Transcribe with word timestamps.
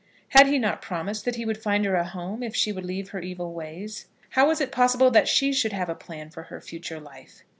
Had 0.29 0.47
he 0.47 0.57
not 0.57 0.81
promised 0.81 1.25
that 1.25 1.35
he 1.35 1.45
would 1.45 1.61
find 1.61 1.85
her 1.85 1.93
a 1.93 2.03
home 2.03 2.41
if 2.41 2.55
she 2.55 2.71
would 2.71 2.85
leave 2.85 3.09
her 3.09 3.19
evil 3.21 3.53
ways? 3.53 4.07
How 4.31 4.47
was 4.47 4.59
it 4.59 4.71
possible 4.71 5.11
that 5.11 5.27
she 5.27 5.53
should 5.53 5.73
have 5.73 5.89
a 5.89 5.93
plan 5.93 6.31
for 6.31 6.41
her 6.41 6.59
future 6.59 6.99
life? 6.99 7.43